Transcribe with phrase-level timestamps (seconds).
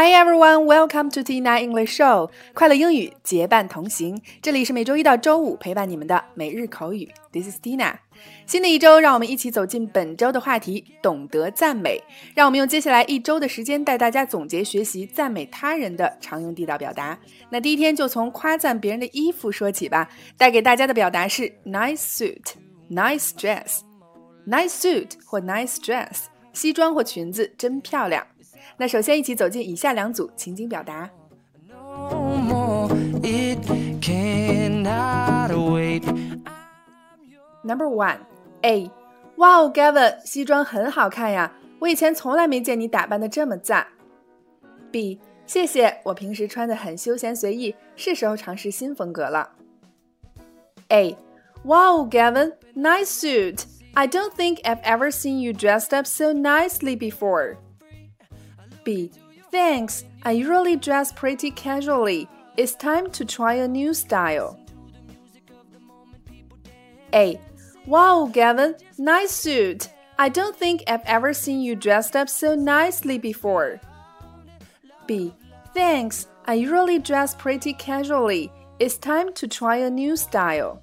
[0.00, 2.30] Hi everyone, welcome to Tina English Show。
[2.54, 7.10] 快乐英语结伴同行，这里是每周一到周五陪伴你们的每日口语。
[7.32, 7.94] This is Tina。
[8.46, 12.00] 新的一周，让我们一起走进本周的话题——懂得赞美。
[12.36, 17.18] 让我们用接下来一周的时间带大家总结学习赞美他人的常用地道表达。
[17.50, 20.08] 那第一天就从夸赞别人的衣服说起吧。
[20.36, 22.52] 带给大家的表达是 nice suit、
[22.88, 23.80] nice dress、
[24.46, 28.24] nice suit 或 nice dress，西装或裙子真漂亮。
[28.77, 31.09] 那首先一起走进以下两组情景表达。
[37.63, 38.17] Number one
[38.61, 38.91] A，
[39.37, 41.53] 哇哦，Gavin，西装很好看呀！
[41.79, 43.87] 我以前从来没见你打扮的这么赞。
[44.91, 49.51] B，谢谢，我平时穿的很休闲随意，是时候尝试新风格了。
[50.89, 51.17] A，
[51.65, 57.57] 哇哦，Gavin，nice suit。I don't think I've ever seen you dressed up so nicely before.
[58.88, 59.10] B.
[59.50, 62.26] Thanks, I usually dress pretty casually.
[62.56, 64.58] It's time to try a new style.
[67.12, 67.38] A.
[67.84, 69.90] Wow, Gavin, nice suit.
[70.18, 73.78] I don't think I've ever seen you dressed up so nicely before.
[75.06, 75.34] B.
[75.74, 78.50] Thanks, I usually dress pretty casually.
[78.78, 80.82] It's time to try a new style.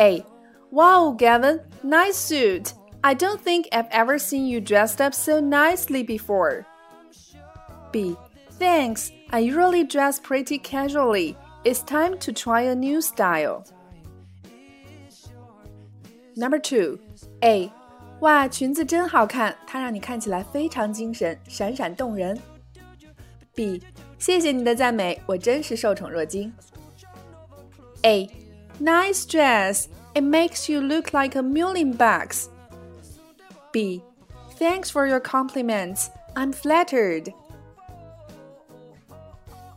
[0.00, 0.24] A.
[0.70, 2.72] Wow, Gavin, nice suit.
[3.03, 6.65] I don't think I've ever seen you dressed up so nicely before.
[7.91, 8.15] B.
[8.59, 11.35] Thanks, I usually dress pretty casually.
[11.65, 13.65] It's time to try a new style.
[16.35, 16.99] Number two,
[17.41, 17.71] A.
[18.21, 22.39] 哇，裙子真好看，它让你看起来非常精神，闪闪动人。
[23.53, 23.81] B.
[24.17, 26.51] 谢谢你的赞美，我真是受宠若惊。
[28.03, 28.29] A.
[28.81, 29.87] Nice dress.
[30.13, 32.45] It makes you look like a million bucks.
[33.72, 34.02] B.
[34.52, 36.10] Thanks for your compliments.
[36.36, 37.32] I'm flattered.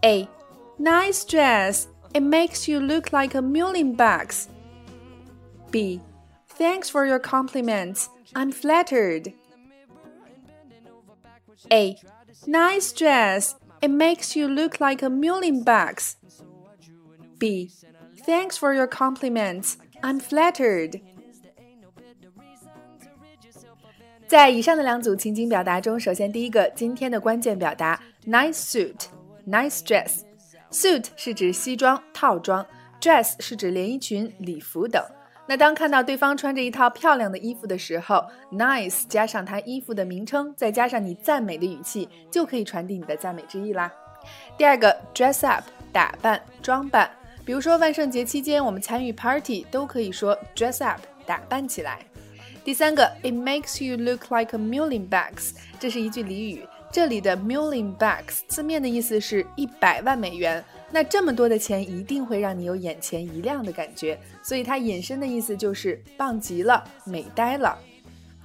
[0.03, 0.28] A.
[0.79, 1.88] Nice dress.
[2.13, 4.50] It makes you look like a million bucks.
[5.69, 6.02] B.
[6.50, 8.09] Thanks for your compliments.
[8.35, 9.34] I'm flattered.
[11.72, 11.97] A.
[12.47, 13.56] Nice dress.
[13.81, 16.18] It makes you look like a million bucks.
[17.38, 17.72] B.
[18.25, 19.78] Thanks for your compliments.
[20.03, 21.02] I'm flattered.
[24.31, 30.22] 在以上的两组情景表达中，首先第一个今天的关键表达 nice suit，nice dress。
[30.72, 32.66] suit 是指西装套装
[33.02, 35.03] ，dress 是指连衣裙、礼服等。
[35.46, 43.91] 那当看到对方穿着一套漂亮的衣服的时候，nice 加上他衣服的名称，再加上你赞美的语气，就可以传递你的赞美之意啦。
[44.58, 47.12] 第二个 dress up，打扮装扮，
[47.44, 52.00] 比如说万圣节期间我们参与 party，都可以说 dress up，打扮起来。
[52.63, 56.63] 第三个，It makes you look like a million bucks，这是一句俚语。
[56.91, 60.63] 这里的 million bucks 字面的意思是一百万美元。
[60.91, 67.77] 那这么多的钱一定会让你有眼前一亮的感觉，所以它引申的意思就是棒极了，美呆了。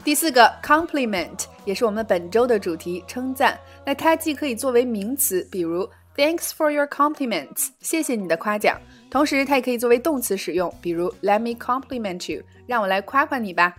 [0.03, 3.59] 第四个，compliment 也是我们本周的主题，称赞。
[3.85, 8.81] 那它既可以作为名词，比如 Thanks for your compliments，谢谢你的夸奖。
[9.11, 13.75] 同时，它也可以作为动词使用，比如 Let me compliment you，让我来夸夸你吧。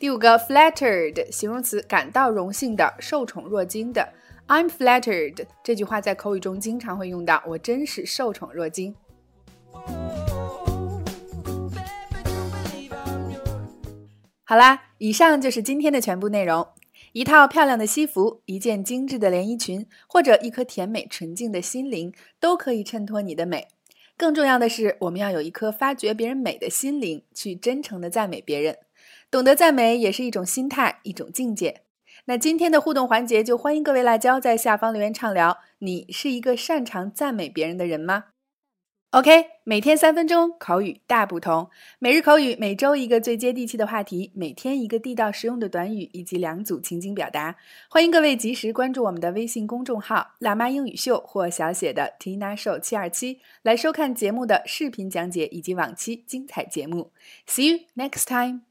[0.00, 4.14] 第五个，flattered 形容词，感到荣幸的，受宠若惊的。
[4.48, 8.94] I'm flattered 这句话在口语中经常会用到，我真是受宠若惊。
[14.42, 16.66] 好啦，以上就是今天的全部内容。
[17.12, 22.10] 一套漂亮的西服，一件精致的连衣裙，或者一颗甜美纯净的心灵，
[22.40, 23.68] 都可以衬托你的美。
[24.16, 28.78] 更重要的是，我们要有一颗发掘别人美的心灵，去真诚的赞美别人。
[29.30, 31.82] 懂得赞美也是一种心态，一种境界。
[32.24, 35.58] 那今天的互动环节，就欢迎各位辣椒在下方留言畅聊。
[35.78, 38.24] 你是一个擅长赞美别人的人吗
[39.12, 41.70] ？OK，每天三分钟，口语大不同。
[42.00, 47.56] 每日口语，每周一个最接地气的话题，每天一个地道实用的短语，以及两组情景表达。
[47.88, 57.12] 欢迎各位及时关注我们的微信公众号“辣妈英语秀”或小写的 Tina Show 七二七，来收看节目的视频讲解以及往期精彩节目。
[57.46, 58.69] See you next time.